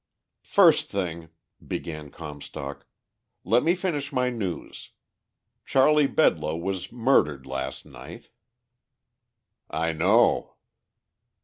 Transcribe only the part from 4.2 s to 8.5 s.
news. Charley Bedloe was murdered last night."